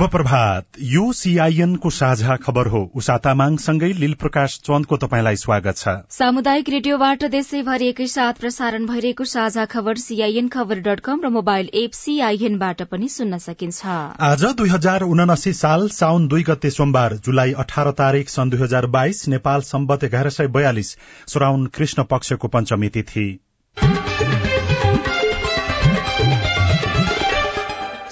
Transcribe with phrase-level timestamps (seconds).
[0.00, 5.76] शुभ प्रभात यो सीआईएन को साझा खबर हो। उषा तामाङसँगै लील प्रकाश चन्दको तपाईँलाई स्वागत
[5.76, 11.68] छ। सामुदायिक रेडियोबाट देशैभरि एकैसाथ प्रसारण भइरहेको साझा खबर सीआईएन खबर डट कम र मोबाइल
[11.82, 13.84] एप सीआईएनबाट पनि सुन्न सकिन्छ।
[14.22, 18.86] आज दुई हजार उनासी साल साउन दुई गते सोमबार जुलाई अठार तारीक सन् दुई हजार
[18.96, 20.96] बाइस नेपाल सम्बत एघार सय बयालिस
[21.28, 23.28] श्राउन कृष्ण पक्षको पञ्चमी तिथि।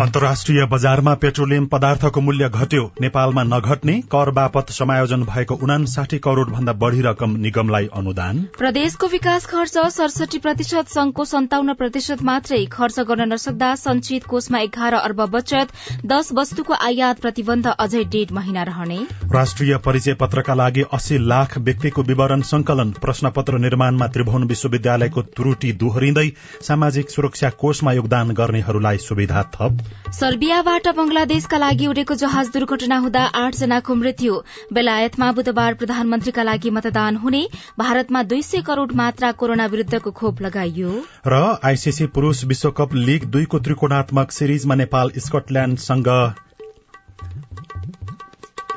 [0.00, 6.72] अन्तर्राष्ट्रिय बजारमा पेट्रोलियम पदार्थको मूल्य घट्यो। नेपालमा नघट्ने कर बापत समायोजन भएको उनासाठी करोड़ भन्दा
[6.74, 13.26] बढ़ी रकम निगमलाई अनुदान। प्रदेशको विकास खर्च सडसठी प्रतिशत संघको सन्ताउन्न प्रतिशत मात्रै खर्च गर्न
[13.32, 18.98] नसक्दा संचित कोषमा एघार अर्ब बचत दश वस्तुको आयात प्रतिबन्ध अझै डेढ़ महिना रहने।
[19.34, 26.28] राष्ट्रिय परिचय पत्रका लागि अस्सी लाख व्यक्तिको विवरण संकलन प्रश्नपत्र निर्माणमा त्रिभुवन विश्वविद्यालयको त्रुटि दोहोरिँदै
[26.62, 33.54] सामाजिक सुरक्षा कोषमा योगदान गर्नेहरूलाई सुविधा थप। सर्बियाबाट बंगलादेशका लागि उडेको जहाज दुर्घटना हुँदा आठ
[33.54, 34.40] जनाको मृत्यु।
[34.72, 37.42] बेलायतमा बुधबार प्रधानमन्त्रीका लागि मतदान हुने
[37.78, 40.90] भारतमा दुई सय करोड़ मात्रा कोरोना विरूद्धको खोप लगाइयो।
[41.26, 46.08] र आईसीसी पुरूष विश्वकप लीग दुईको त्रिकोणात्मक सिरिजमा नेपाल स्कटल्याण्डसँग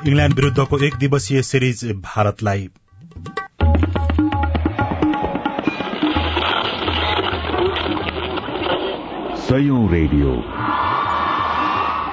[0.06, 2.68] इंग्ल्याण्ड विरूद्धको एक दिवसीय सिरिज भारतलाई।
[9.44, 10.30] सयौं रेडियो।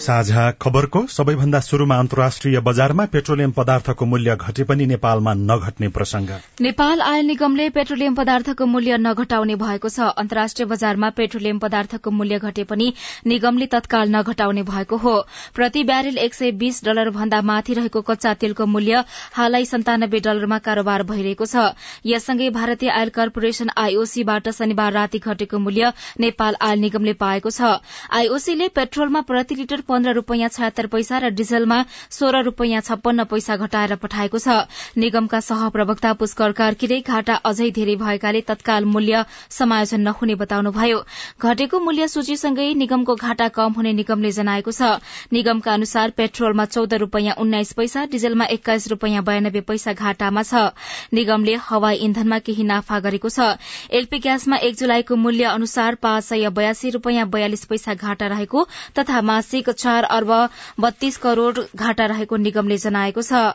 [0.00, 6.28] साझा खबरको सबैभन्दा शुरूमा अन्तर्राष्ट्रिय बजारमा पेट्रोलियम पदार्थको मूल्य घटे पनि नेपालमा नघट्ने प्रसंग
[6.60, 12.64] नेपाल आयल निगमले पेट्रोलियम पदार्थको मूल्य नघटाउने भएको छ। अन्तर्राष्ट्रिय बजारमा पेट्रोलियम पदार्थको मूल्य घटे
[12.64, 12.92] पनि
[13.26, 15.14] निगमले तत्काल नघटाउने भएको हो।
[15.54, 19.02] प्रति ब्यारेल एक सय बीस डलर भन्दा माथि रहेको कच्चा तेलको मूल्य
[19.34, 21.74] हालै सन्तानब्बे डलरमा कारोबार भइरहेको छ।
[22.06, 27.74] यससँगै भारतीय आयल कर्पोरेशन आईओसीबाट शनिबार राति घटेको मूल्य नेपाल आयल निगमले पाएको छ।
[28.14, 31.78] आईओसीले पेट्रोलमा प्रति लिटर पन्ध्र रूपियाँ छयत्तर पैसा र डिजलमा
[32.10, 34.56] सोह्र रूपियाँ छप्पन्न पैसा घटाएर पठाएको छ।
[34.98, 40.98] निगमका सहप्रवक्ता पुष्कर कार्कीले घाटा अझै धेरै भएकाले तत्काल मूल्य समायोजन नहुने बताउनुभयो।
[41.40, 45.00] घटेको मूल्य सूचीसँगै निगमको घाटा कम हुने निगमले जनाएको छ।
[45.32, 50.64] निगमका अनुसार पेट्रोलमा चौध रूपियाँ उन्नाइस पैसा डिजलमा एक्काइस रूपियाँ बयानब्बे पैसा घाटामा छ।
[51.12, 53.56] निगमले हवाई इन्धनमा केही नाफा गरेको छ।
[53.92, 58.66] एलपी ग्यासमा एक जुलाईको मूल्य अनुसार पाँच सय बयासी रूपियाँ बयालिस पैसा घाटा रहेको
[58.98, 60.34] तथा मासिक चार अर्ब
[60.80, 63.48] बत्तीस करोड़ घाटा रहेको निगमले जनाएको छ।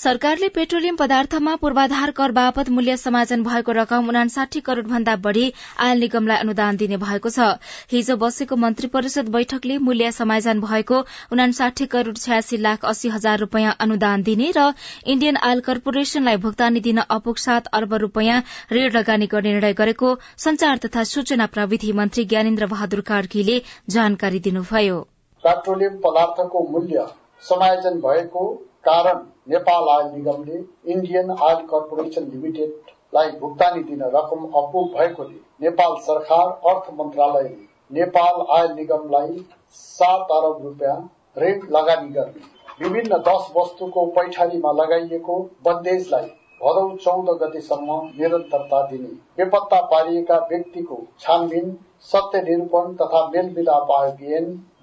[0.00, 6.00] सरकारले पेट्रोलियम पदार्थमा पूर्वाधार कर बापत मूल्य समायोजन भएको रकम उनासाठी करोड़ भन्दा बढ़ी आयल
[6.00, 7.48] निगमलाई अनुदान दिने भएको छ।
[7.92, 11.02] हिजो बसेको मन्त्री परिषद बैठकले मूल्य समायोजन भएको
[11.32, 14.72] उनासाठी करोड़ छयासी लाख अस्सी हजार रूपियाँ अनुदान दिने र
[15.06, 20.84] इण्डियन आयल कर्पोरेशनलाई भुक्तानी दिन अपुग सात अर्ब रूपियाँ ऋण लगानी गर्ने निर्णय गरेको संचार
[20.86, 25.06] तथा सूचना प्रविधि मन्त्री ज्ञानेन्द्र बहादुर कार्कीले जानकारी दिनुभयो।
[25.44, 27.06] पेट्रोलियम पदार्थको मूल्य
[27.44, 28.46] समायोजन भएको
[28.84, 29.18] कारण
[29.48, 30.58] नेपाल आयल निगमले
[30.92, 37.56] इण्डियन आयल कर्पोरेशन लिमिटेडलाई भुक्तानी दिन रकम अपुग भएकोले नेपाल सरकार अर्थ मन्त्रालयले
[37.90, 39.44] नेपाल आयल निगमलाई
[39.78, 40.98] सात अरब रूपियाँ
[41.38, 42.48] ऋण लगानी गर्ने
[42.80, 51.76] विभिन्न दश वस्तुको पैठारीमा लगाइएको बन्देजलाई भदौ चौध गतेसम्म निरन्तरता दिने। बेपत्ता पारिएका व्यक्तिको छानबिन
[52.04, 54.18] सत्य निरूपण तथा मेलमिलाप आयोग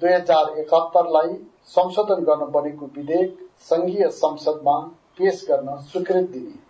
[0.01, 1.33] दुई हजार एकात्तरलाई
[1.71, 3.37] संशोधन गर्न बनेको विधेयक
[3.69, 4.77] संघीय संसदमा
[5.17, 6.66] पेश गर्न स्वीकृत दिने।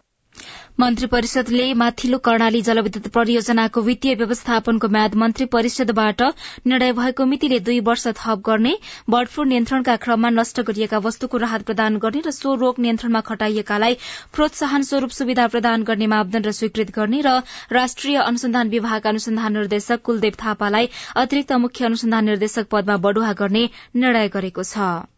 [0.79, 6.21] मन्त्री परिषदले माथिल्लो कर्णाली जलविद्युत परियोजनाको वित्तीय व्यवस्थापनको म्याद मन्त्री परिषदबाट
[6.71, 8.74] निर्णय भएको मितिले दुई वर्ष थप गर्ने
[9.09, 13.97] बर्ड फ्लू नियन्त्रणका क्रममा नष्ट गरिएका वस्तुको राहत प्रदान गर्ने र सो रोग नियन्त्रणमा खटाइएकालाई
[14.38, 17.35] प्रोत्साहन स्वरूप सुविधा प्रदान गर्ने मापदण्ड स्वीकृत गर्ने र
[17.73, 20.94] राष्ट्रिय अनुसन्धान विभागका अनुसन्धान निर्देशक कुलदेव थापालाई
[21.25, 25.17] अतिरिक्त मुख्य अनुसन्धान निर्देशक पदमा बढ़ुवा गर्ने निर्णय गरेको छ।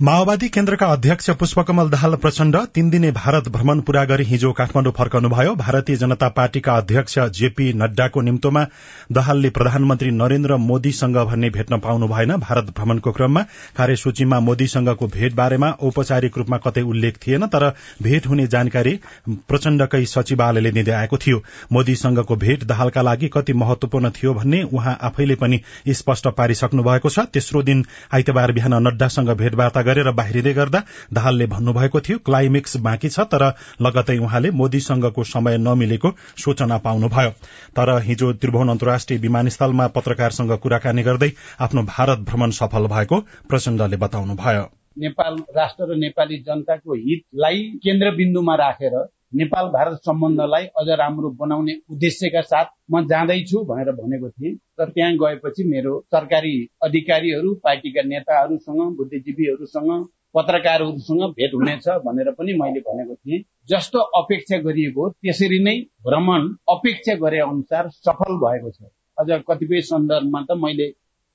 [0.00, 5.54] माओवादी केन्द्रका अध्यक्ष पुष्पकमल दाहाल प्रचण्ड तीन दिने भारत भ्रमण पूरा गरी हिजो काठमाडौँ फर्कनुभयो।
[5.54, 8.64] भारतीय जनता पार्टीका अध्यक्ष जेपी नड्डाको निम्तोमा
[9.12, 13.42] दाहालले प्रधानमन्त्री नरेन्द्र मोदीसँग भन्ने भेट्न पाउनु भएन भारत भ्रमणको क्रममा
[13.76, 17.68] कार्यसूचीमा मोदीसँगको भेट बारेमा औपचारिक रूपमा कतै उल्लेख थिएन तर
[18.02, 18.98] भेट हुने जानकारी
[19.28, 21.42] प्रचण्डकै सचिवालयले दिँदै आएको थियो।
[21.72, 25.60] मोदीसँगको भेट दाहालका लागि कति महत्वपूर्ण थियो भन्ने उहाँ आफैले पनि
[25.92, 30.82] स्पष्ट पारिसक्नु भएको छ। तेस्रो दिन आइतबार बिहान नड्डासँग भेटवार्ता गरेर बाहिरिँदै गर्दा
[31.12, 33.46] दाहालले भन्नुभएको थियो क्लाइमेक्स बाँकी छ तर
[33.82, 37.30] लगतै उहाँले मोदीसँगको समय नमिलेको सूचना पाउनुभयो।
[37.76, 44.68] तर हिजो त्रिभुवन अन्तर्राष्ट्रिय विमानस्थलमा पत्रकारसँग कुराकानी गर्दै आफ्नो भारत भ्रमण सफल भएको प्रचण्डले बताउनुभयो।
[44.98, 48.94] नेपाल राष्ट्र र नेपाली जनताको हितलाई केन्द्रबिन्दुमा राखेर
[49.32, 55.12] नेपाल भारत सम्बन्धलाई अझ राम्रो बनाउने उद्देश्यका साथ म जाँदैछु भनेर भनेको थिएँ। तर त्यहाँ
[55.16, 59.90] गएपछि मेरो सरकारी अधिकारीहरू पार्टीका नेताहरूसँग बुद्धिजीवीहरूसँग
[60.34, 67.14] पत्रकारहरूसँग भेट हुनेछ भनेर पनि मैले भनेको थिएँ। जस्तो अपेक्षा गरिएको त्यसरी नै भ्रमण अपेक्षा
[67.24, 70.92] गरे अनुसार सफल भएको छ। अझ कतिपय सन्दर्भमा त मैले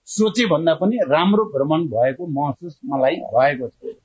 [0.08, 3.96] सोचे भन्दा पनि राम्रो भ्रमण भएको महसुस मलाई भएको छ।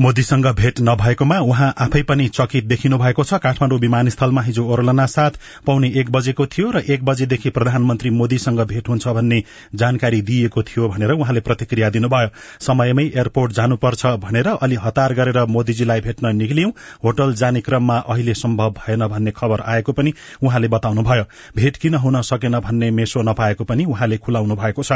[0.00, 5.30] मोदीसँग भेट नभएकोमा उहाँ आफै पनि चकित देखिनु भएको छ। काठमाडौँ विमानस्थलमा हिजो ओर्लना साथ
[5.66, 9.42] पाउने एक बजेको थियो र एक बजेदेखि प्रधानमन्त्री मोदीसँग भेट हुन्छ भन्ने
[9.74, 12.28] जानकारी दिइएको थियो भनेर उहाँले प्रतिक्रिया दिनुभयो।
[12.60, 16.70] समयमै एयरपोर्ट जानुपर्छ भनेर अलि हतार गरेर मोदीजीलाई भेट्न निक्लियौं।
[17.04, 20.12] होटल जाने क्रममा अहिले सम्भव भएन भन्ने खबर आएको पनि
[20.42, 21.24] उहाँले बताउनुभयो।
[21.56, 24.92] भेट किन हुन सकेन भन्ने मेसो नपाएको पनि उहाँले खुलाउनु भएको छ।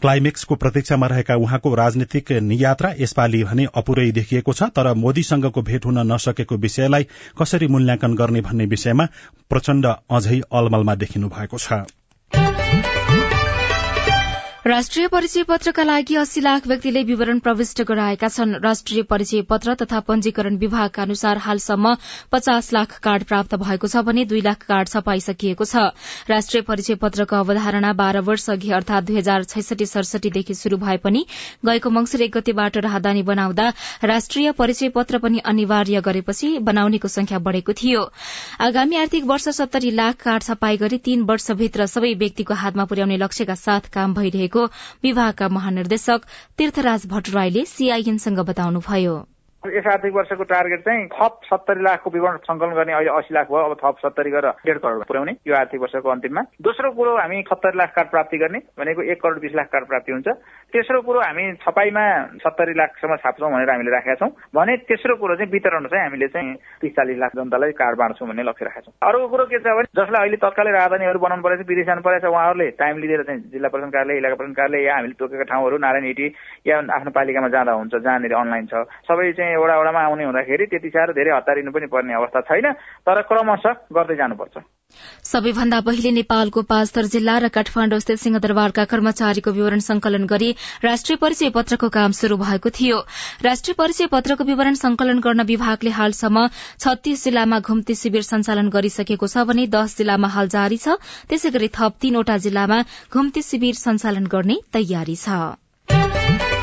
[0.00, 5.98] क्लाइमेक्सको प्रतीक्षामा रहेका उहाँको राजनीतिक यात्रा यसपालि भने अपुरै देखिएको छ तर मोदीसँगको भेट हुन
[6.12, 7.06] नसकेको विषयलाई
[7.38, 9.08] कसरी मूल्याङ्कन गर्ने भन्ने विषयमा
[9.50, 13.25] प्रचण्ड अझै अलमलमा देखिनु भएको छ।
[14.66, 19.98] राष्ट्रिय परिचय पत्रका लागि अस्सी लाख व्यक्तिले विवरण प्रविष्ट गराएका छन्। राष्ट्रिय परिचय पत्र तथा
[20.00, 21.94] पंजीकरण विभागका अनुसार हालसम्म
[22.32, 25.76] पचास लाख कार्ड प्राप्त भएको छ भने दुई लाख कार्ड छपाइसकिएको छ।
[26.30, 31.24] राष्ट्रिय परिचय पत्रको अवधारणा बाह्र वर्ष अघि अर्थात दुई हजार छैसठी सडसठीदेखि शुरू भए पनि
[31.62, 33.68] गएको मंगिर एक गतिबाट राहदानी बनाउँदा
[34.04, 38.02] राष्ट्रिय परिचय पत्र पनि अनिवार्य गरेपछि बनाउनेको संख्या बढ़ेको थियो।
[38.60, 43.54] आगामी आर्थिक वर्ष सत्तरी लाख कार्ड छपाई गरी तीन वर्षभित्र सबै व्यक्तिको हातमा पुर्याउने लक्ष्यका
[43.62, 44.54] साथ काम भइरहेको
[45.02, 46.20] विभागका महानिर्देशक
[46.58, 49.16] तीर्थराज भट्टराईले सीआईएनसँग बताउनुभयो।
[49.72, 53.64] यस आर्थिक वर्षको टार्गेट चाहिँ थप सत्तरी लाखको विवरण संकलन गर्ने अहिले अस्सी लाख भयो
[53.66, 57.78] अब थप सत्तरी गरेर डेढ करोड पुर्याउने यो आर्थिक वर्षको अन्तिममा। दोस्रो कुरो हामी सत्तरी
[57.78, 60.28] लाख कार्ड प्राप्ति गर्ने भनेको एक करोड बिस लाख कार्ड प्राप्ति हुन्छ।
[60.72, 62.04] तेस्रो कुरो हामी छपाईमा
[62.44, 66.54] सत्तरी लाखसम्म छाप्छौँ भनेर हामीले राखेका छौँ। भने तेस्रो कुरो चाहिँ वितरण चाहिँ हामीले चाहिँ
[66.80, 69.90] तिस चालिस लाख जनतालाई कार्ड बाँड्छौँ भन्ने लक्ष्य राखेका छौँ। अर्को कुरो के छ भने
[69.96, 73.40] जसलाई अहिले तत्कालै राजधानीहरू बनाउनु परेको छ विदेश जानु परेको छ उहाँहरूले टाइम लिएर चाहिँ।
[73.52, 76.26] जिल्ला प्रशासन कार्यालय इलाका प्रशासन कार्यालय या हामीले तोकेका ठाउँहरू नारायण हिटी
[76.66, 78.74] या आफ्नो पालिकामा जाँदा हुन्छ जहाँनिर अनलाइन छ।
[79.08, 82.72] सबै चाहिँ एउटा एउटामा आउने हुँदाखेरि त्यति साह्रो धेरै हतारिनु पनि पर्ने अवस्था छैन
[83.06, 84.56] तर क्रमशः गर्दै जानुपर्छ।
[85.26, 90.50] सबैभन्दा पहिले नेपालको पाँचथर जिल्ला र काठमाण्डु स्थित सिंहदरबारका कर्मचारीको विवरण संकलन गरी
[90.84, 92.98] राष्ट्रिय परिचय पत्रको काम शुरू भएको थियो।
[93.44, 96.46] राष्ट्रिय परिचय पत्रको विवरण संकलन गर्न विभागले हालसम्म
[96.78, 100.96] छत्तीस जिल्लामा घुम्ती शिविर सञ्चालन गरिसकेको छ भने दश जिल्लामा हाल जारी छ
[101.28, 102.82] त्यसै गरी थप तीनवटा जिल्लामा
[103.12, 106.55] घुम्ती शिविर सञ्चालन गर्ने तयारी छ।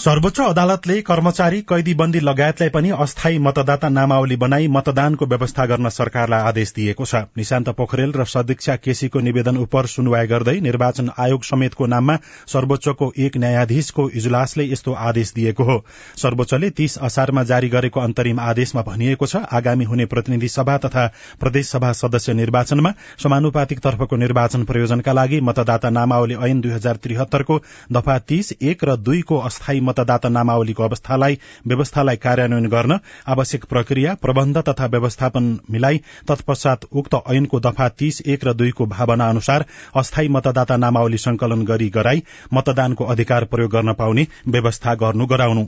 [0.00, 6.40] सर्वोच्च अदालतले कर्मचारी कैदी बन्दी लगायतलाई पनि अस्थायी मतदाता नामावली बनाई मतदानको व्यवस्था गर्न सरकारलाई
[6.50, 11.86] आदेश दिएको छ। निशान्त पोखरेल र सदीक्षा केसीको निवेदन उप सुनवाई गर्दै निर्वाचन आयोग समेतको
[11.86, 12.16] नाममा
[12.52, 15.76] सर्वोच्चको एक न्यायाधीशको इजलासले यस्तो आदेश दिएको हो।
[16.16, 21.06] सर्वोच्चले तीस असारमा जारी गरेको अन्तरिम आदेशमा भनिएको छ आगामी हुने प्रतिनिधि सभा तथा
[21.40, 27.60] प्रदेश सभा सदस्य निर्वाचनमा समानुपातिक तर्फको निर्वाचन प्रयोजनका लागि मतदाता नामावली ऐन दुई हजार त्रिहत्तरको
[27.92, 34.62] दफा तीस एक र दुईको अस्थायी मतदाता नामावलीको अवस्थालाई व्यवस्थालाई कार्यान्वयन गर्न आवश्यक प्रक्रिया प्रबन्ध
[34.68, 39.66] तथा व्यवस्थापन मिलाई तत्पश्चात उक्त ऐनको दफा तीस एक र दुईको भावना अनुसार
[39.96, 42.22] अस्थायी मतदाता नामावली संकलन गरी गराई
[42.54, 45.66] मतदानको अधिकार प्रयोग गर्न पाउने व्यवस्था गर्नु गराउनु।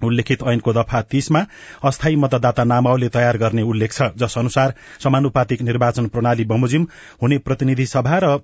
[0.00, 1.40] उल्लेखित ऐनको दफा तीसमा
[1.84, 6.86] अस्थायी मतदाता नामावली तयार गर्ने उल्लेख छ जस अनुसार समानुपातिक निर्वाचन प्रणाली बमोजिम
[7.22, 8.36] हुने प्रतिनिधि सभा र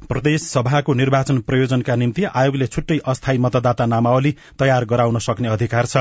[0.00, 5.96] प्रदेश सभाको निर्वाचन प्रयोजनका निम्ति आयोगले छुट्टै अस्थायी मतदाता नामावली तयार गराउन सक्ने अधिकार छ।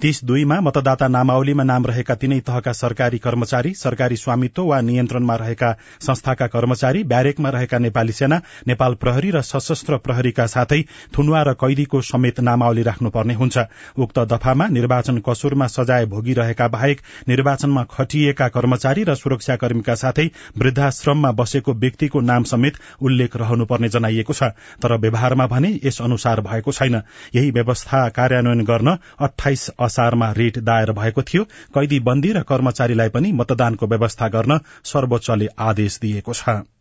[0.00, 5.72] तीस दुईमा मतदाता नामावलीमा नाम रहेका तीनै तहका सरकारी कर्मचारी सरकारी स्वामित्व वा नियन्त्रणमा रहेका
[6.00, 10.80] संस्थाका कर्मचारी ब्यारेकमा रहेका नेपाली सेना नेपाल प्रहरी र सशस्त्र प्रहरीका साथै
[11.18, 13.58] थुनुवा र कैदीको समेत नामावली राख्नुपर्ने हुन्छ।
[13.98, 21.74] उक्त दफामा निर्वाचन कसुरमा सजाय भोगिरहेका बाहेक निर्वाचनमा खटिएका कर्मचारी र सुरक्षाकर्मीका साथै वृद्धाश्रममा बसेको
[21.76, 24.42] व्यक्तिको नाम समेत उल्लेख रहनुपर्ने जनाइएको छ।
[24.82, 27.02] तर व्यवहारमा भने यस अनुसार भएको छैन।
[27.34, 33.32] यही व्यवस्था कार्यान्वयन गर्न अठाइस असारमा रिट दायर भएको थियो। कैदी बन्दी र कर्मचारीलाई पनि
[33.32, 36.77] मतदानको व्यवस्था गर्न सर्वोच्चले आदेश दिएको छ।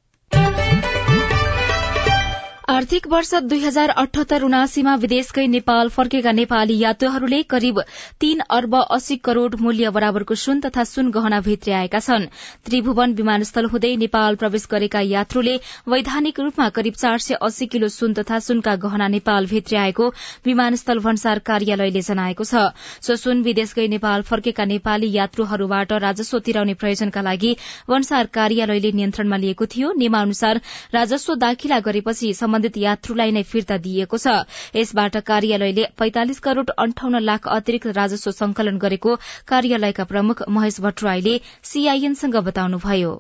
[2.68, 7.78] आर्थिक वर्ष दुई हजार अठहत्तर उनासीमा विदेशकै नेपाल फर्केका नेपाली यात्रुहरूले करिब
[8.22, 12.26] तीन अर्ब अस्सी करोड़ मूल्य बराबरको सुन तथा सुन गहना भित्री आएका छन्।
[12.66, 15.54] त्रिभुवन विमानस्थल हुँदै नेपाल प्रवेश गरेका यात्रुले
[15.88, 20.10] वैधानिक रूपमा करिब चार सय अस्सी किलो सुन तथा सुनका गहना नेपाल भित्री आएको
[20.46, 22.66] विमानस्थल भन्सार कार्यालयले जनाएको छ।
[23.02, 27.56] सो सुन विदेशकै नेपाल फर्केका नेपाली यात्रुहरूबाट राजस्व तिराउने प्रयोजनका लागि
[27.88, 30.62] भन्सार कार्यालयले नियन्त्रणमा लिएको थियो। नियमानुसार
[30.94, 34.28] राजस्व दाखिला गरेपछि सम्बन्धित यात्रुलाई नै फिर्ता दिइएको छ।
[34.74, 39.12] यसबाट कार्यालयले पैंतालिस करोड़ अन्ठाउन्न लाख अतिरिक्त राजस्व संकलन गरेको
[39.46, 41.34] कार्यालयका प्रमुख महेश भट्टराईले
[41.64, 43.12] सीआईएनसँग बताउनुभयो।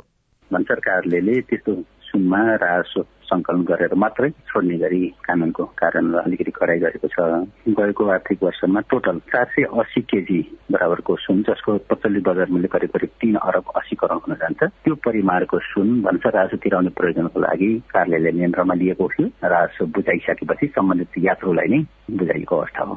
[0.51, 1.73] भन्सार कार्यालयले त्यस्तो
[2.09, 7.17] सुनमा राजस्व संकलन गरेर मात्रै छोड्ने गरी कानूनको कारणले अलिकति कडाई गरेको छ।
[7.77, 10.39] गएको आर्थिक वर्षमा टोटल चार सय अस्सी केजी
[10.71, 14.95] बराबरको सुन जसको पचल्ली बजार मूल्य करिब करिब तीन अरब अस्सी करोड़ हुन जान्छ। त्यो
[15.05, 21.67] परिमाणको सुन भन्सार राजस्व तिराउने प्रयोजनको लागि कार्यालयले नियन्त्रणमा लिएको थियो राजस्व बुझाइसकेपछि सम्बन्धित यात्रुलाई
[21.67, 21.83] नै
[22.17, 22.95] बुझाइएको अवस्था हो।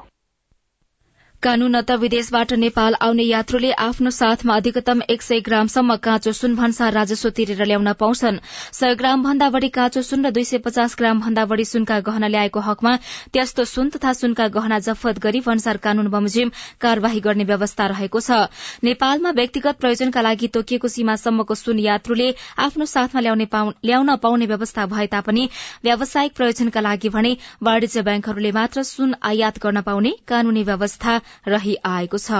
[1.42, 7.28] कानूनत विदेशबाट नेपाल आउने यात्रुले आफ्नो साथमा अधिकतम एक सय ग्रामसम्म काँचो सुन भन्सार राजस्व
[7.36, 8.38] तिरेर ल्याउन पाउँछन्।
[8.72, 12.28] सय ग्राम भन्दा बढ़ी काँचो सुन र दुई सय पचास ग्राम भन्दा बढ़ी सुनका गहना
[12.28, 12.92] ल्याएको हकमा
[13.32, 18.44] त्यस्तो सुन तथा सुनका गहना जफत गरी भन्सार कानून बमोजिम कार्यवाही गर्ने व्यवस्था रहेको छ।
[18.84, 22.28] नेपालमा व्यक्तिगत प्रयोजनका लागि तोकिएको सीमासम्मको सुन यात्रुले
[22.68, 25.48] आफ्नो साथमा ल्याउन पाउने व्यवस्था भए तापनि
[25.88, 27.32] व्यावसायिक प्रयोजनका लागि भने
[27.64, 31.18] वाणिज्य ब्याङ्कहरूले मात्र सुन आयात गर्न पाउने कानूनी व्यवस्था
[31.48, 32.30] रही आएको छ।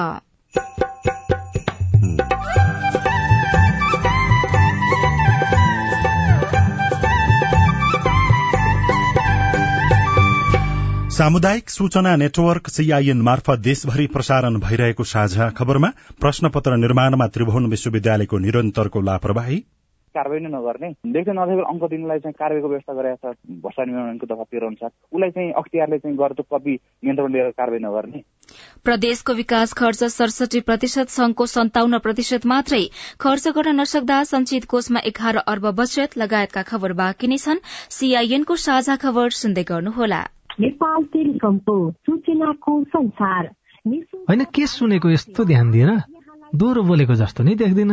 [11.11, 19.01] सामुदायिक सूचना नेटवर्क सीआईएन मार्फत देशभरि प्रसारण भइरहेको साझा खबरमा प्रश्नपत्र निर्माणमा त्रिभुवन विश्वविद्यालयको निरन्तरको
[19.01, 19.65] लापरवाही।
[20.15, 24.45] कारवाही नै नगर्ने। लेख्दै नदेखेर अङ्क दिनलाई चाहिँ कारवाहीको व्यवस्था गरेको छ भर्सा नियमनको दफा
[24.45, 26.75] तेह्र अनुसार। उसलाई चाहिँ अख्तियारले चाहिँ गरेर कपी
[27.05, 28.23] नियन्त्रण लिएर कारवाही नगर्ने।
[28.85, 32.83] प्रदेशको विकास खर्च सडसठी प्रतिशत संघको सन्ताउन्न प्रतिशत मात्रै।
[33.21, 38.97] खर्च गर्न नसक्दा संचित कोषमा एघार अर्ब बचत लगायतका खबर बाँकी नै छन्। सीआईएनको साझा
[38.97, 40.21] खबर सुन्दै गर्नुहोला।
[40.61, 43.51] नेपाल टेलिकमको सूचनाको संसार।
[44.29, 45.91] होइन के सुनेको यस्तो ध्यान दिएर
[46.55, 47.93] दोहोरो बोलेको जस्तो नै देख्दिन।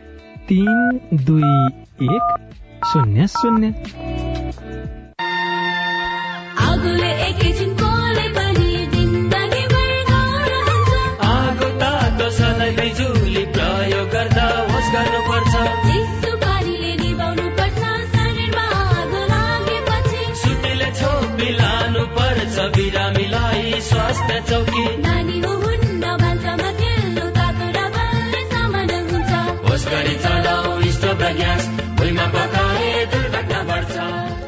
[0.51, 1.49] तिन दुई
[2.05, 2.25] एक
[2.85, 3.67] शून्य शून्य।
[11.27, 15.53] आगो तातो सधैँ बिजुली प्रयोग गर्दा होस् गर्नुपर्छ।
[20.41, 25.10] सुतिले छोपी लानु पर्छ बिरामीलाई स्वास्थ्य चौकी।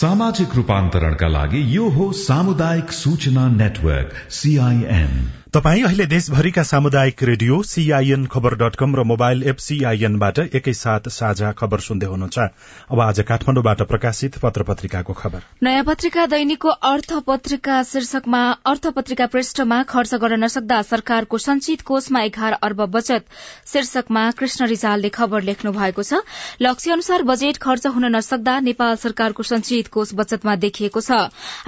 [0.00, 5.12] सामाजिक रूपान्तरणका लागि यो हो सामुदायिक सूचना नेटवर्क सीआईएन
[5.54, 11.50] तपाई अहिले देशभरिका सामुदायिक radio CIN Khabar dot com र मोबाइल एप सीआईएनबाट एकैसाथ साझा
[11.52, 12.38] खबर सुन्दै हुनुहुन्छ।
[12.90, 18.42] अब आज काठमाडौँबाट प्रकाशित पत्र पत्रिकाको खबर। नयाँ पत्रिका दैनिकको अर्थ पत्रिका शीर्षकमा
[18.72, 23.24] अर्थ पत्रिका पृष्ठमा खर्च गर्न नसक्दा सरकारको संचित कोषमा एघार अर्ब बचत।
[23.72, 26.22] शीर्षकमा कृष्ण रिजालले खबर लेख्नु भएको छ
[26.62, 31.18] लक्ष्य अनुसार बजेट खर्च हुन नसक्दा नेपाल सरकारको संचित कोष बचतमा देखिएको छ।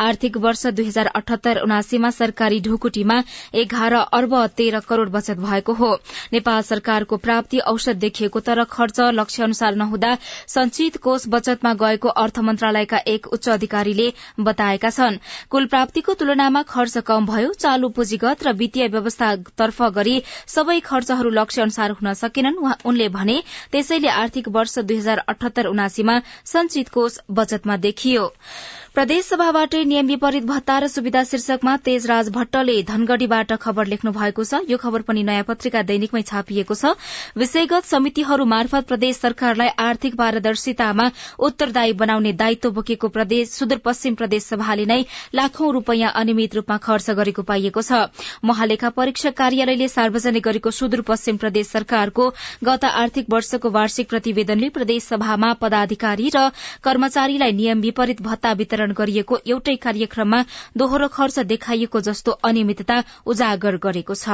[0.01, 3.17] आर्थिक वर्ष दुई हजार अठहत्तर उनासीमा सरकारी ढुकुटीमा
[3.57, 5.91] एघार अर्ब तेह्र करोड़ बचत भएको हो।
[6.33, 10.17] नेपाल सरकारको प्राप्ति औसत देखिएको तर खर्च लक्ष्य अनुसार नहुँदा
[10.49, 15.19] संचित कोष बचतमा गएको अर्थ मन्त्रालयका एक उच्च अधिकारीले बताएका छन्।
[15.51, 20.17] कुल प्राप्तिको तुलनामा खर्च कम भयो चालू पुँजीगत र वित्तीय व्यवस्थातर्फ गरी
[20.49, 23.37] सबै खर्चहरू लक्ष्य अनुसार हुन सकेनन्। उनले भने
[23.73, 30.45] त्यसैले आर्थिक वर्ष दुई हजार अठहत्तर उनासीमा संचित कोष बचतमा देखियो प्रदेश सभाबाटै नियम विपरीत
[30.45, 35.45] भत्ता र सुविधा शीर्षकमा तेजराज भट्टले धनगढ़ीबाट खबर लेख्नु भएको छ। यो खबर पनि नयाँ
[35.49, 36.93] पत्रिका दैनिकमै छापिएको छ।
[37.35, 41.07] विषयगत समितिहरू मार्फत प्रदेश सरकारलाई आर्थिक पारदर्शितामा
[41.41, 45.01] उत्तरदायी बनाउने दायित्व बोकेको प्रदेश सुदूरपश्चिम प्रदेश सभाले नै
[45.33, 48.13] लाखौं रूपियाँ अनियमित रूपमा खर्च गरेको पाइएको छ।
[48.45, 52.29] महालेखा परीक्षक कार्यालयले सार्वजनिक गरेको सुदूरपश्चिम प्रदेश सरकारको
[52.63, 56.47] गत आर्थिक वर्षको वार्षिक प्रतिवेदनले प्रदेश सभामा पदाधिकारी र
[56.85, 60.45] कर्मचारीलाई नियम विपरीत भत्ता वितरण गरिएको एउटै कार्यक्रममा
[60.77, 64.29] दोहोरो खर्च देखाइएको जस्तो अनियमितता उजागर गरेको छ।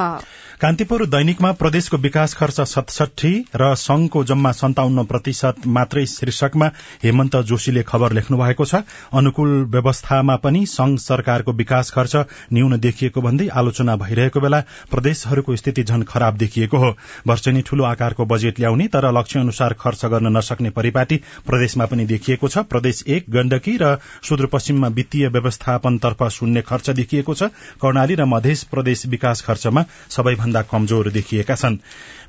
[0.60, 6.70] कान्तिपुर दैनिकमा प्रदेशको विकास खर्च सतसठी र संघको जम्मा सन्ताउन्न प्रतिशत मात्रै शीर्षकमा
[7.04, 8.74] हेमन्त जोशीले खबर लेख्नु भएको छ।
[9.12, 12.16] अनुकूल व्यवस्थामा पनि संघ सरकारको विकास खर्च
[12.52, 18.24] न्यून देखिएको भन्दै आलोचना भइरहेको बेला प्रदेशहरूको स्थिति झन खराब देखिएको हो। वर्षेनी ठूलो आकारको
[18.24, 23.24] बजेट ल्याउने तर लक्ष्य अनुसार खर्च गर्न नसक्ने परिपाटी प्रदेशमा पनि देखिएको छ। प्रदेश एक
[23.30, 23.96] गण्डकी र
[24.38, 27.42] सुदूरपश्चिममा वित्तीय व्यवस्थापनतर्फ शून्य खर्च देखिएको छ।
[27.83, 31.76] कर्णाली र मध्य प्रदेश विकास खर्चमा सबैभन्दा कमजोर देखिएका छन्।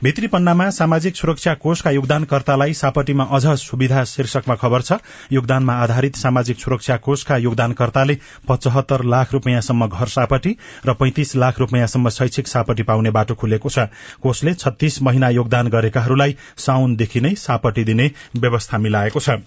[0.03, 4.97] भित्री पन्नामा सामाजिक सुरक्षा कोषका योगदानकर्तालाई सापटीमा अझ सुविधा शीर्षकमा खबर छ।
[5.31, 8.17] योगदानमा आधारित सामाजिक सुरक्षा कोषका योगदानकर्ताले
[8.49, 13.87] पचहत्तर लाख रूपियाँसम्म घर सापटी र पैंतिस लाख रूपियाँसम्म शैक्षिक सापटी पाउने बाटो खुलेको छ।
[14.21, 19.39] कोषले छत्तीस महिना योगदान गरेकाहरूलाई साउनदेखि नै सापटी दिने व्यवस्था मिलाएको छ।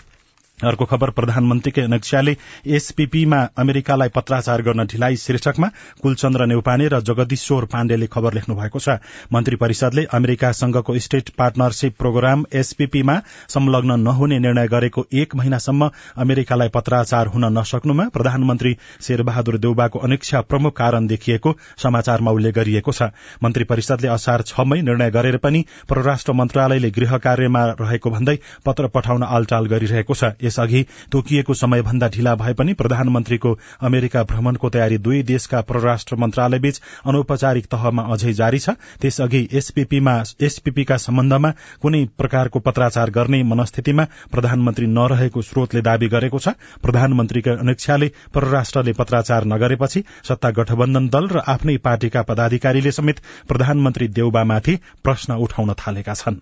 [0.61, 2.35] अर्को खबर प्रधानमन्त्रीकै नक्स्याले
[2.71, 5.68] एसपीपीमा अमेरिकालाई पत्राचार गर्न ढिलाइ शीर्षकमा
[6.02, 12.44] कुलचन्द्र नेउपाने र जगदीश्वर पाण्डेले खबर लेख्नु भएको छ। मन्त्री परिषदले अमेरिकासँगको स्टेट पार्टनरशिप प्रोग्राम
[12.54, 13.16] एसपीपीमा
[13.49, 20.76] संलग्न नहुने निर्णय गरेको एक महिनासम्म अमेरिकालाई पत्राचार हुन नसक्नुमा प्रधानमन्त्री शेरबहादुर देउबाको अनिक्षा प्रमुख
[20.76, 23.11] कारण देखिएको समाचारमा उल्लेख गरिएको छ।
[23.42, 29.23] मन्त्री परिषदले असार छमै निर्णय गरेर पनि परराष्ट्र मन्त्रालयले गृह कार्यमा रहेको भन्दै पत्र पठाउन
[29.32, 33.50] अलटाल गरिरहेको छ। यसअघि तोकिएको समयभन्दा ढिला भए पनि प्रधानमन्त्रीको
[33.82, 41.50] अमेरिका भ्रमणको तयारी दुई देशका परराष्ट्र मन्त्रालयबीच अनौपचारिक तहमा अझै जारी छ। त्यसअघि एसपीपीका सम्बन्धमा
[41.82, 49.44] कुनै प्रकारको पत्राचार गर्ने मनस्थितिमा प्रधानमन्त्री नरहेको स्रोतले दावी गरेको छ। प्रधानमन्त्रीका अनिच्छाले परराष्ट्रले पत्राचार
[49.54, 56.40] नगरेपछि सत्ता गठबन्धन दल र आफ्नै पार्टीका पदाधिकारीले समेत प्रधानमन्त्री देउबामाथि प्रश्न उठाउन थालेका छन्।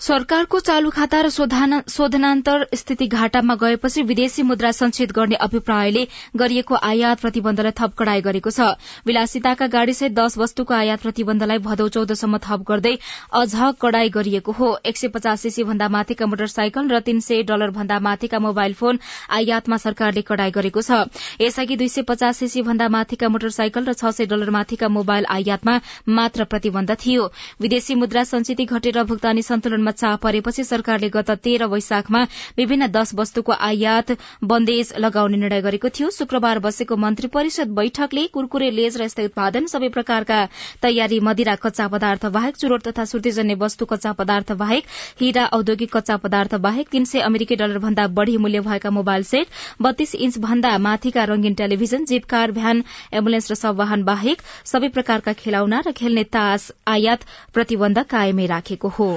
[0.00, 7.20] सरकारको चालू खाता र शोधनान्तर स्थिति घाटामा गएपछि विदेशी मुद्रा संचित गर्ने अभिप्रायले गरिएको आयात
[7.20, 8.68] प्रतिबन्धलाई थप कड़ाई गरेको छ।
[9.06, 12.94] विलासिताका गाड़ीसहित दश वस्तुको आयात प्रतिबन्धलाई भदौ चौधसम्म थप गर्दै
[13.34, 17.70] अझ कड़ाई गरिएको हो। एक सय पचास सीसी भन्दा माथिका मोटरसाइकल र तीन सय डलर
[17.76, 18.98] भन्दा माथिका मोबाइल फोन
[19.30, 21.04] आयातमा सरकारले कड़ाई गरेको छ।
[21.40, 25.78] यसअघि दुई सय पचास सीसी भन्दा माथिका मोटरसाइकल र छ सय डलर माथिका मोबाइल आयातमा
[26.16, 32.22] मात्र प्रतिबन्ध थियो। विदेशी मुद्रा संचिति घटेर भुक्तानी सन्तुलनमा चाप परेपछि सरकारले गत तेह्र वैशाखमा
[32.56, 38.70] विभिन्न दश वस्तुको आयात बन्देज लगाउने निर्णय गरेको थियो। शुक्रबार बसेको मन्त्री परिषद बैठकले कुरकुरे
[38.72, 40.38] लेज र यस्ता उत्पादन सबै प्रकारका
[40.82, 44.84] तयारी मदिरा कच्चा पदार्थ बाहेक चुरोट तथा सुर्तीजन्य वस्तु कच्चा पदार्थ बाहेक
[45.20, 49.46] हीरा औद्योगिक कच्चा पदार्थ बाहेक तीन सय अमेरिकी डलर भन्दा बढ़ी मूल्य भएका मोबाइल सेट
[49.82, 54.88] बत्तीस इन्च भन्दा माथिका रंगीन television jeep car van ambulance र सब वाहन बाहेक सबै
[54.90, 57.24] प्रकारका खेलाउना र खेल्ने तास आयात
[57.54, 59.10] प्रतिबन्ध कायमै राखेको हो।